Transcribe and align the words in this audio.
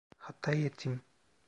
Hata 0.17 0.51
ettim. 0.51 1.01